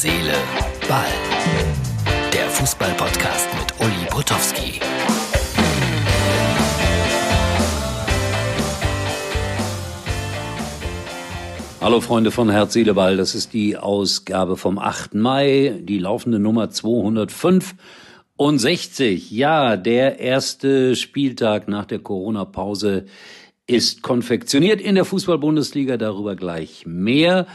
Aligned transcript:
Seele, 0.00 0.34
Ball. 0.88 1.04
Der 2.32 2.48
Fußball-Podcast 2.50 3.48
mit 3.58 3.74
Uli 3.80 4.06
Potowski. 4.08 4.78
Hallo 11.80 12.00
Freunde 12.00 12.30
von 12.30 12.48
Herz, 12.48 12.74
Seele, 12.74 12.94
Ball. 12.94 13.16
Das 13.16 13.34
ist 13.34 13.52
die 13.52 13.76
Ausgabe 13.76 14.56
vom 14.56 14.78
8. 14.78 15.16
Mai, 15.16 15.80
die 15.82 15.98
laufende 15.98 16.38
Nummer 16.38 16.70
265. 16.70 19.32
Ja, 19.32 19.76
der 19.76 20.20
erste 20.20 20.94
Spieltag 20.94 21.66
nach 21.66 21.86
der 21.86 21.98
Corona-Pause 21.98 23.06
ist 23.66 24.02
konfektioniert 24.02 24.80
in 24.80 24.94
der 24.94 25.04
Fußball-Bundesliga, 25.04 25.96
darüber 25.96 26.36
gleich 26.36 26.84
mehr. 26.86 27.48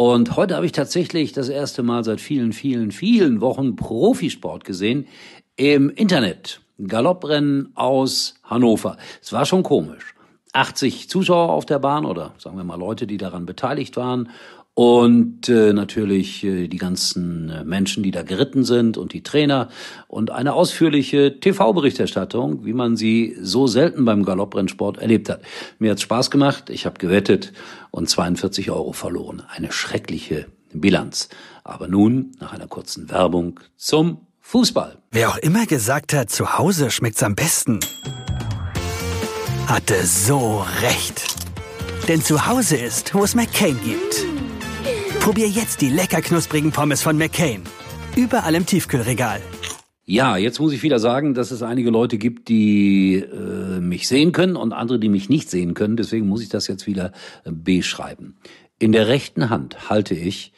Und 0.00 0.36
heute 0.36 0.54
habe 0.54 0.64
ich 0.64 0.70
tatsächlich 0.70 1.32
das 1.32 1.48
erste 1.48 1.82
Mal 1.82 2.04
seit 2.04 2.20
vielen, 2.20 2.52
vielen, 2.52 2.92
vielen 2.92 3.40
Wochen 3.40 3.74
Profisport 3.74 4.64
gesehen 4.64 5.08
im 5.56 5.90
Internet. 5.90 6.60
Galopprennen 6.78 7.72
aus 7.74 8.34
Hannover. 8.44 8.96
Es 9.20 9.32
war 9.32 9.44
schon 9.44 9.64
komisch. 9.64 10.14
80 10.52 11.08
Zuschauer 11.08 11.50
auf 11.52 11.66
der 11.66 11.80
Bahn 11.80 12.04
oder 12.04 12.32
sagen 12.38 12.56
wir 12.56 12.62
mal 12.62 12.78
Leute, 12.78 13.08
die 13.08 13.16
daran 13.16 13.44
beteiligt 13.44 13.96
waren 13.96 14.30
und 14.78 15.48
äh, 15.48 15.72
natürlich 15.72 16.44
äh, 16.44 16.68
die 16.68 16.76
ganzen 16.76 17.50
äh, 17.50 17.64
Menschen, 17.64 18.04
die 18.04 18.12
da 18.12 18.22
geritten 18.22 18.62
sind 18.62 18.96
und 18.96 19.12
die 19.12 19.24
Trainer 19.24 19.70
und 20.06 20.30
eine 20.30 20.52
ausführliche 20.52 21.40
TV-Berichterstattung, 21.40 22.64
wie 22.64 22.72
man 22.72 22.96
sie 22.96 23.36
so 23.42 23.66
selten 23.66 24.04
beim 24.04 24.24
Galopprennsport 24.24 24.98
erlebt 24.98 25.30
hat. 25.30 25.42
Mir 25.80 25.90
hat's 25.90 26.02
Spaß 26.02 26.30
gemacht, 26.30 26.70
ich 26.70 26.86
habe 26.86 26.96
gewettet 26.96 27.52
und 27.90 28.08
42 28.08 28.70
Euro 28.70 28.92
verloren. 28.92 29.42
Eine 29.48 29.72
schreckliche 29.72 30.46
Bilanz. 30.72 31.28
Aber 31.64 31.88
nun, 31.88 32.30
nach 32.38 32.52
einer 32.52 32.68
kurzen 32.68 33.10
Werbung, 33.10 33.58
zum 33.76 34.28
Fußball. 34.42 34.98
Wer 35.10 35.30
auch 35.30 35.38
immer 35.38 35.66
gesagt 35.66 36.14
hat, 36.14 36.30
zu 36.30 36.56
Hause 36.56 36.92
schmeckt's 36.92 37.24
am 37.24 37.34
besten, 37.34 37.80
hatte 39.66 40.06
so 40.06 40.64
recht. 40.82 41.34
Denn 42.06 42.22
zu 42.22 42.46
Hause 42.46 42.76
ist, 42.76 43.12
wo 43.12 43.24
es 43.24 43.34
McCain 43.34 43.76
gibt. 43.84 44.37
Probier 45.20 45.48
jetzt 45.48 45.80
die 45.80 45.90
lecker 45.90 46.22
knusprigen 46.22 46.72
Pommes 46.72 47.02
von 47.02 47.18
McCain. 47.18 47.62
Überall 48.16 48.54
im 48.54 48.64
Tiefkühlregal. 48.64 49.40
Ja, 50.04 50.38
jetzt 50.38 50.58
muss 50.58 50.72
ich 50.72 50.82
wieder 50.82 50.98
sagen, 50.98 51.34
dass 51.34 51.50
es 51.50 51.62
einige 51.62 51.90
Leute 51.90 52.16
gibt, 52.16 52.48
die 52.48 53.16
äh, 53.16 53.78
mich 53.80 54.08
sehen 54.08 54.32
können 54.32 54.56
und 54.56 54.72
andere, 54.72 54.98
die 54.98 55.10
mich 55.10 55.28
nicht 55.28 55.50
sehen 55.50 55.74
können. 55.74 55.98
Deswegen 55.98 56.26
muss 56.26 56.40
ich 56.40 56.48
das 56.48 56.66
jetzt 56.66 56.86
wieder 56.86 57.12
äh, 57.44 57.52
beschreiben. 57.52 58.38
In 58.78 58.92
der 58.92 59.08
rechten 59.08 59.50
Hand 59.50 59.90
halte 59.90 60.14
ich 60.14 60.52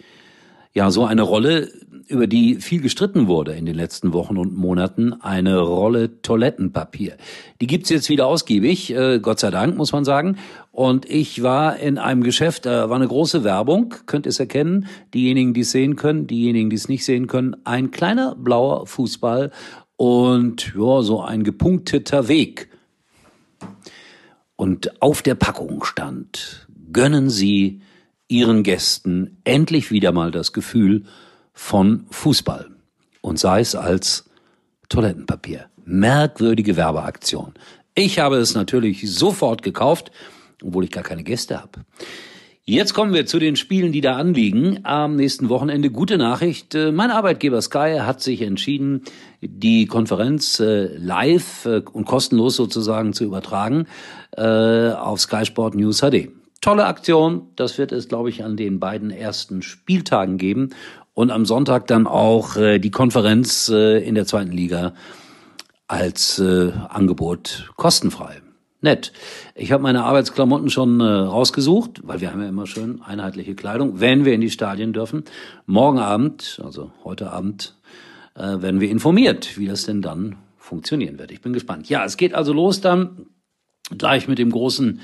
ja 0.72 0.92
so 0.92 1.05
eine 1.05 1.22
Rolle, 1.22 1.72
über 2.11 2.27
die 2.27 2.56
viel 2.56 2.80
gestritten 2.80 3.28
wurde 3.28 3.53
in 3.53 3.66
den 3.66 3.77
letzten 3.77 4.12
Wochen 4.12 4.36
und 4.36 4.56
Monaten, 4.56 5.12
eine 5.12 5.61
Rolle 5.61 6.20
Toilettenpapier. 6.22 7.17
Die 7.61 7.67
gibt's 7.67 7.89
jetzt 7.89 8.08
wieder 8.08 8.27
ausgiebig, 8.27 8.92
äh, 8.92 9.20
Gott 9.20 9.39
sei 9.39 9.50
Dank, 9.50 9.77
muss 9.77 9.92
man 9.92 10.05
sagen. 10.05 10.36
Und 10.72 11.08
ich 11.08 11.42
war 11.42 11.78
in 11.78 11.98
einem 11.98 12.22
Geschäft, 12.22 12.67
da 12.67 12.91
war 12.91 12.97
eine 12.97 13.08
große 13.08 13.44
Werbung, 13.44 13.94
könnt 14.06 14.27
ihr 14.27 14.30
es 14.30 14.41
erkennen, 14.41 14.86
diejenigen, 15.14 15.55
die 15.55 15.61
es 15.61 15.70
sehen 15.70 15.97
können, 15.97 16.27
diejenigen, 16.27 16.69
die 16.69 16.77
es 16.77 16.89
nicht 16.89 17.05
sehen 17.05 17.28
können, 17.28 17.56
ein 17.64 17.91
kleiner 17.91 18.34
blauer 18.34 18.86
Fußball 18.86 19.52
und 19.97 20.74
ja, 20.77 21.02
so 21.02 21.20
ein 21.20 21.45
gepunkteter 21.45 22.27
Weg. 22.27 22.70
Und 24.56 25.00
auf 25.00 25.22
der 25.22 25.36
Packung 25.36 25.84
stand, 25.84 26.67
gönnen 26.92 27.30
Sie 27.30 27.83
Ihren 28.28 28.62
Gästen 28.62 29.39
endlich 29.45 29.91
wieder 29.91 30.12
mal 30.12 30.30
das 30.30 30.52
Gefühl, 30.52 31.05
von 31.61 32.06
Fußball 32.11 32.70
und 33.20 33.39
sei 33.39 33.61
es 33.61 33.77
als 33.77 34.25
Toilettenpapier. 34.89 35.67
Merkwürdige 35.84 36.75
Werbeaktion. 36.75 37.52
Ich 37.95 38.18
habe 38.18 38.39
es 38.39 38.55
natürlich 38.55 39.08
sofort 39.12 39.62
gekauft, 39.62 40.11
obwohl 40.64 40.84
ich 40.84 40.90
gar 40.90 41.05
keine 41.05 41.23
Gäste 41.23 41.61
habe. 41.61 41.84
Jetzt 42.64 42.95
kommen 42.95 43.12
wir 43.12 43.27
zu 43.27 43.39
den 43.39 43.57
Spielen, 43.57 43.92
die 43.92 44.01
da 44.01 44.17
anliegen. 44.17 44.80
Am 44.84 45.17
nächsten 45.17 45.48
Wochenende 45.48 45.90
gute 45.90 46.18
Nachricht. 46.18 46.74
Äh, 46.74 46.92
mein 46.92 47.11
Arbeitgeber 47.11 47.61
Sky 47.61 47.98
hat 48.01 48.23
sich 48.23 48.42
entschieden, 48.42 49.02
die 49.40 49.86
Konferenz 49.86 50.61
äh, 50.61 50.86
live 50.96 51.67
äh, 51.67 51.83
und 51.92 52.07
kostenlos 52.07 52.57
sozusagen 52.57 53.13
zu 53.13 53.24
übertragen 53.24 53.86
auf 54.36 55.20
Sky 55.20 55.45
Sport 55.45 55.74
News 55.74 56.01
HD. 56.01 56.30
Tolle 56.61 56.86
Aktion. 56.86 57.48
Das 57.57 57.79
wird 57.79 57.90
es, 57.90 58.07
glaube 58.07 58.30
ich, 58.30 58.45
an 58.45 58.57
den 58.57 58.79
beiden 58.79 59.11
ersten 59.11 59.61
Spieltagen 59.61 60.39
geben 60.39 60.70
und 61.20 61.31
am 61.31 61.45
Sonntag 61.45 61.86
dann 61.86 62.07
auch 62.07 62.57
äh, 62.57 62.79
die 62.79 62.91
Konferenz 62.91 63.69
äh, 63.69 63.98
in 63.98 64.14
der 64.14 64.25
zweiten 64.25 64.53
Liga 64.53 64.95
als 65.86 66.39
äh, 66.39 66.73
Angebot 66.89 67.70
kostenfrei. 67.77 68.41
Nett. 68.81 69.13
Ich 69.55 69.73
habe 69.73 69.83
meine 69.83 70.05
Arbeitsklamotten 70.05 70.70
schon 70.70 71.01
äh, 71.01 71.05
rausgesucht, 71.05 72.01
weil 72.05 72.23
wir 72.23 72.33
haben 72.33 72.41
ja 72.41 72.48
immer 72.48 72.67
schön 72.67 73.03
einheitliche 73.03 73.55
Kleidung, 73.55 74.01
wenn 74.01 74.25
wir 74.25 74.33
in 74.33 74.41
die 74.41 74.48
Stadien 74.48 74.95
dürfen. 74.95 75.25
Morgen 75.67 75.98
Abend, 75.98 76.58
also 76.64 76.91
heute 77.05 77.31
Abend, 77.31 77.77
äh, 78.35 78.41
werden 78.41 78.81
wir 78.81 78.89
informiert, 78.89 79.58
wie 79.58 79.67
das 79.67 79.85
denn 79.85 80.01
dann 80.01 80.37
funktionieren 80.57 81.19
wird. 81.19 81.33
Ich 81.33 81.42
bin 81.42 81.52
gespannt. 81.52 81.91
Ja, 81.91 82.02
es 82.07 82.17
geht 82.17 82.35
also 82.35 82.55
los 82.55 82.81
dann 82.81 83.27
gleich 83.98 84.27
mit 84.27 84.39
dem 84.39 84.51
großen 84.51 85.01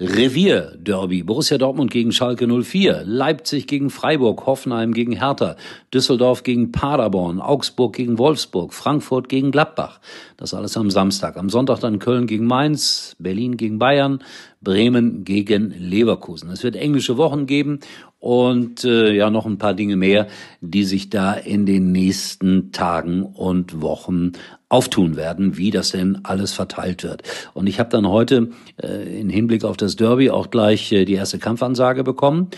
Revier-Derby. 0.00 1.22
Borussia 1.22 1.58
Dortmund 1.58 1.90
gegen 1.90 2.12
Schalke 2.12 2.46
04, 2.46 3.02
Leipzig 3.04 3.66
gegen 3.66 3.90
Freiburg, 3.90 4.46
Hoffenheim 4.46 4.92
gegen 4.92 5.12
Hertha, 5.12 5.56
Düsseldorf 5.92 6.42
gegen 6.42 6.72
Paderborn, 6.72 7.40
Augsburg 7.40 7.94
gegen 7.94 8.18
Wolfsburg, 8.18 8.74
Frankfurt 8.74 9.28
gegen 9.28 9.50
Gladbach. 9.50 10.00
Das 10.36 10.54
alles 10.54 10.76
am 10.76 10.90
Samstag. 10.90 11.36
Am 11.36 11.50
Sonntag 11.50 11.80
dann 11.80 11.98
Köln 11.98 12.26
gegen 12.26 12.46
Mainz, 12.46 13.14
Berlin 13.18 13.56
gegen 13.56 13.78
Bayern, 13.78 14.24
Bremen 14.62 15.24
gegen 15.24 15.74
Leverkusen. 15.78 16.50
Es 16.50 16.62
wird 16.62 16.76
englische 16.76 17.16
Wochen 17.16 17.46
geben 17.46 17.80
und 18.18 18.84
äh, 18.84 19.12
ja 19.12 19.30
noch 19.30 19.46
ein 19.46 19.58
paar 19.58 19.74
Dinge 19.74 19.96
mehr, 19.96 20.28
die 20.60 20.84
sich 20.84 21.10
da 21.10 21.34
in 21.34 21.66
den 21.66 21.90
nächsten 21.90 22.70
Tagen 22.70 23.24
und 23.24 23.82
Wochen 23.82 24.32
auftun 24.68 25.16
werden, 25.16 25.56
wie 25.58 25.70
das 25.70 25.90
denn 25.90 26.20
alles 26.22 26.52
verteilt 26.52 27.02
wird. 27.02 27.24
Und 27.52 27.66
ich 27.66 27.80
habe 27.80 27.90
dann 27.90 28.08
heute 28.08 28.50
äh, 28.82 29.20
in 29.20 29.28
Hinblick 29.28 29.64
auf 29.64 29.76
das 29.76 29.96
Derby 29.96 30.30
auch 30.30 30.50
gleich 30.50 30.92
äh, 30.92 31.04
die 31.04 31.14
erste 31.14 31.38
Kampfansage 31.38 32.04
bekommen. 32.04 32.48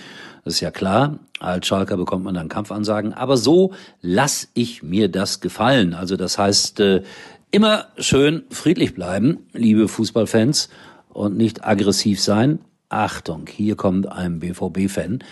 Das 0.44 0.54
ist 0.54 0.60
ja 0.60 0.70
klar, 0.70 1.18
als 1.40 1.66
Schalker 1.66 1.96
bekommt 1.96 2.24
man 2.24 2.34
dann 2.34 2.48
Kampfansagen. 2.48 3.14
Aber 3.14 3.36
so 3.38 3.72
lass 4.02 4.48
ich 4.52 4.82
mir 4.82 5.08
das 5.08 5.40
gefallen. 5.40 5.94
Also 5.94 6.16
das 6.16 6.36
heißt, 6.36 6.80
äh, 6.80 7.02
immer 7.50 7.86
schön 7.98 8.42
friedlich 8.50 8.94
bleiben, 8.94 9.38
liebe 9.52 9.88
Fußballfans, 9.88 10.68
und 11.14 11.36
nicht 11.36 11.64
aggressiv 11.64 12.20
sein. 12.20 12.58
Achtung, 12.90 13.46
hier 13.48 13.76
kommt 13.76 14.06
ein 14.06 14.40
BVB-Fan 14.40 15.24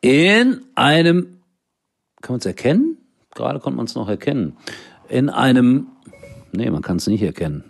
in 0.00 0.62
einem, 0.74 1.40
kann 2.22 2.34
man 2.34 2.40
es 2.40 2.46
erkennen? 2.46 2.96
Gerade 3.34 3.60
konnte 3.60 3.76
man 3.76 3.86
es 3.86 3.94
noch 3.94 4.08
erkennen. 4.08 4.56
In 5.08 5.28
einem, 5.28 5.88
nee, 6.52 6.70
man 6.70 6.82
kann 6.82 6.96
es 6.96 7.06
nicht 7.06 7.22
erkennen. 7.22 7.64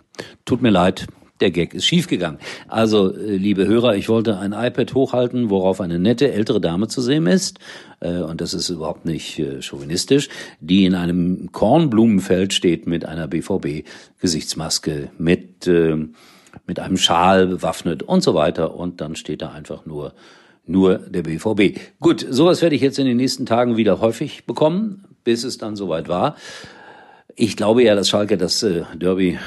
Tut 0.45 0.61
mir 0.61 0.69
leid, 0.69 1.07
der 1.41 1.51
Gag 1.51 1.73
ist 1.73 1.85
schiefgegangen. 1.85 2.39
Also, 2.67 3.13
äh, 3.15 3.35
liebe 3.35 3.67
Hörer, 3.67 3.95
ich 3.95 4.07
wollte 4.07 4.37
ein 4.37 4.53
iPad 4.53 4.93
hochhalten, 4.93 5.49
worauf 5.49 5.81
eine 5.81 5.99
nette 5.99 6.31
ältere 6.31 6.61
Dame 6.61 6.87
zu 6.87 7.01
sehen 7.01 7.27
ist, 7.27 7.59
äh, 7.99 8.19
und 8.19 8.41
das 8.41 8.53
ist 8.53 8.69
überhaupt 8.69 9.05
nicht 9.05 9.39
äh, 9.39 9.61
chauvinistisch, 9.61 10.29
die 10.59 10.85
in 10.85 10.95
einem 10.95 11.51
Kornblumenfeld 11.51 12.53
steht 12.53 12.87
mit 12.87 13.05
einer 13.05 13.27
BVB-Gesichtsmaske, 13.27 15.09
mit, 15.17 15.67
mit 16.67 16.79
einem 16.79 16.97
Schal 16.97 17.47
bewaffnet 17.47 18.03
und 18.03 18.21
so 18.21 18.33
weiter. 18.33 18.75
Und 18.75 19.01
dann 19.01 19.15
steht 19.15 19.41
da 19.41 19.51
einfach 19.51 19.85
nur 19.85 20.13
nur 20.65 20.99
der 20.99 21.23
BVB. 21.23 21.79
Gut, 21.99 22.25
sowas 22.29 22.61
werde 22.61 22.75
ich 22.75 22.81
jetzt 22.81 22.99
in 22.99 23.05
den 23.05 23.17
nächsten 23.17 23.45
Tagen 23.45 23.77
wieder 23.77 23.99
häufig 23.99 24.45
bekommen, 24.45 25.03
bis 25.23 25.43
es 25.43 25.57
dann 25.57 25.75
soweit 25.75 26.07
war. 26.07 26.35
Ich 27.35 27.57
glaube 27.57 27.83
ja, 27.83 27.95
dass 27.95 28.09
Schalke 28.09 28.37
das 28.37 28.61
äh, 28.63 28.83
Derby 28.95 29.39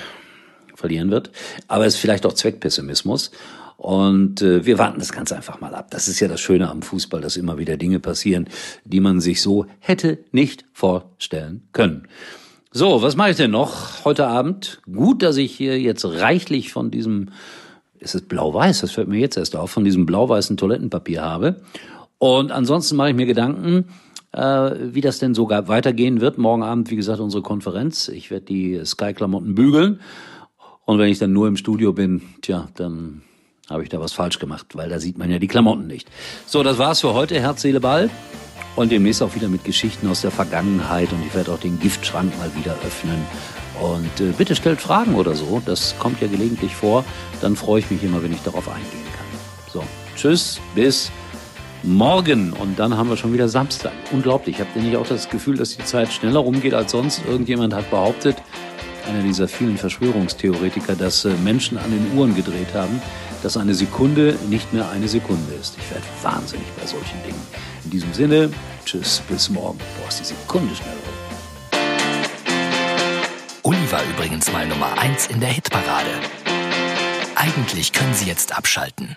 verlieren 0.75 1.11
wird, 1.11 1.31
aber 1.69 1.87
es 1.87 1.95
ist 1.95 2.01
vielleicht 2.01 2.27
auch 2.27 2.33
Zweckpessimismus. 2.33 3.31
Und 3.77 4.41
äh, 4.41 4.65
wir 4.65 4.79
warten 4.79 4.99
das 4.99 5.13
ganz 5.13 5.33
einfach 5.33 5.61
mal 5.61 5.75
ab. 5.75 5.91
Das 5.91 6.09
ist 6.09 6.21
ja 6.21 6.29
das 6.29 6.41
Schöne 6.41 6.71
am 6.71 6.83
Fußball, 6.83 7.21
dass 7.21 7.37
immer 7.37 7.59
wieder 7.59 7.77
Dinge 7.77 8.01
passieren, 8.01 8.49
die 8.85 9.01
man 9.01 9.21
sich 9.21 9.43
so 9.43 9.67
hätte 9.81 10.19
nicht 10.33 10.65
vorstellen 10.73 11.69
können. 11.73 12.09
So, 12.77 13.03
was 13.03 13.15
mache 13.15 13.31
ich 13.31 13.37
denn 13.37 13.53
noch 13.53 14.05
heute 14.05 14.27
Abend? 14.27 14.81
Gut, 14.93 15.23
dass 15.23 15.37
ich 15.37 15.53
hier 15.53 15.81
jetzt 15.81 16.05
reichlich 16.05 16.73
von 16.73 16.91
diesem 16.91 17.29
ist 18.01 18.17
es 18.17 18.23
blau-weiß, 18.23 18.81
das 18.81 18.91
fällt 18.91 19.07
mir 19.07 19.21
jetzt 19.21 19.37
erst 19.37 19.55
auf, 19.55 19.71
von 19.71 19.85
diesem 19.85 20.07
blau-weißen 20.07 20.57
Toilettenpapier 20.57 21.23
habe. 21.23 21.63
Und 22.19 22.51
ansonsten 22.51 22.97
mache 22.97 23.11
ich 23.11 23.15
mir 23.15 23.27
Gedanken, 23.27 23.85
äh, 24.33 24.41
wie 24.41 25.01
das 25.01 25.21
denn 25.21 25.35
sogar 25.35 25.69
weitergehen 25.69 26.21
wird. 26.21 26.37
Morgen 26.37 26.65
Abend, 26.65 26.91
wie 26.91 26.97
gesagt, 26.97 27.21
unsere 27.21 27.45
Konferenz. 27.45 28.09
Ich 28.09 28.33
werde 28.33 28.47
die 28.47 28.85
Sky-Klamotten 28.85 29.55
bügeln. 29.55 30.01
Und 30.85 30.99
wenn 30.99 31.11
ich 31.11 31.21
dann 31.21 31.33
nur 31.33 31.47
im 31.47 31.57
Studio 31.57 31.93
bin, 31.93 32.23
tja, 32.43 32.67
dann 32.75 33.23
habe 33.71 33.85
ich 33.85 33.89
da 33.89 34.01
was 34.01 34.13
falsch 34.13 34.41
gemacht, 34.41 34.75
weil 34.75 34.89
da 34.89 34.99
sieht 34.99 35.17
man 35.17 35.31
ja 35.31 35.39
die 35.39 35.47
Klamotten 35.47 35.87
nicht. 35.87 36.11
So, 36.45 36.65
das 36.65 36.79
war's 36.79 37.03
für 37.03 37.15
heute. 37.15 37.39
Herz, 37.39 37.63
Seele, 37.63 37.79
Ball. 37.79 38.11
Und 38.77 38.91
demnächst 38.91 39.23
auch 39.23 39.35
wieder 39.35 39.49
mit 39.49 39.65
Geschichten 39.65 40.09
aus 40.09 40.21
der 40.21 40.31
Vergangenheit 40.31 41.13
und 41.13 41.25
ich 41.27 41.35
werde 41.35 41.53
auch 41.53 41.61
den 41.61 41.79
Giftschrank 41.79 42.37
mal 42.39 42.51
wieder 42.57 42.77
öffnen. 42.85 43.25
Und 43.81 44.21
äh, 44.21 44.33
bitte 44.37 44.55
stellt 44.55 44.81
Fragen 44.81 45.15
oder 45.15 45.35
so, 45.35 45.63
das 45.65 45.97
kommt 45.99 46.21
ja 46.21 46.29
gelegentlich 46.29 46.75
vor. 46.75 47.05
Dann 47.41 47.57
freue 47.57 47.81
ich 47.81 47.91
mich 47.91 48.03
immer, 48.03 48.23
wenn 48.23 48.33
ich 48.33 48.43
darauf 48.43 48.69
eingehen 48.69 49.07
kann. 49.17 49.27
So, 49.73 49.83
tschüss, 50.17 50.61
bis 50.75 51.11
morgen 51.83 52.53
und 52.53 52.79
dann 52.79 52.97
haben 52.97 53.11
wir 53.11 53.17
schon 53.17 53.33
wieder 53.33 53.49
Samstag. 53.49 53.93
Unglaublich. 54.13 54.61
Habt 54.61 54.75
ihr 54.77 54.83
nicht 54.83 54.97
auch 54.97 55.07
das 55.07 55.29
Gefühl, 55.29 55.57
dass 55.57 55.77
die 55.77 55.85
Zeit 55.85 56.13
schneller 56.13 56.41
rumgeht 56.41 56.75
als 56.75 56.93
sonst? 56.93 57.23
Irgendjemand 57.27 57.75
hat 57.75 57.91
behauptet, 57.91 58.37
einer 59.07 59.23
dieser 59.23 59.49
vielen 59.49 59.77
Verschwörungstheoretiker, 59.77 60.95
dass 60.97 61.25
äh, 61.25 61.35
Menschen 61.45 61.79
an 61.79 61.91
den 61.91 62.17
Uhren 62.17 62.35
gedreht 62.35 62.75
haben, 62.75 63.01
dass 63.43 63.57
eine 63.57 63.75
Sekunde 63.75 64.39
nicht 64.49 64.73
mehr 64.73 64.89
eine 64.91 65.09
Sekunde 65.09 65.53
ist. 65.61 65.77
Ich 65.79 65.91
werde 65.91 66.05
wahnsinnig 66.23 66.67
bei 66.81 66.87
solchen 66.87 67.23
Dingen. 67.25 67.43
In 67.85 67.91
diesem 67.91 68.13
Sinne, 68.13 68.51
tschüss, 68.85 69.23
bis 69.29 69.51
morgen. 69.51 69.79
Boah, 69.79 70.09
ist 70.09 70.21
die 70.21 70.25
Sekunde 70.25 70.75
schnell 70.75 70.95
rum. 70.95 71.25
Uli 73.63 73.91
war 73.91 74.03
übrigens 74.15 74.53
mal 74.53 74.67
Nummer 74.67 74.99
1 74.99 75.29
in 75.29 75.41
der 75.41 75.49
Hitparade. 75.51 76.11
Eigentlich 77.35 77.93
können 77.93 78.15
Sie 78.15 78.27
jetzt 78.27 78.57
abschalten. 78.57 79.17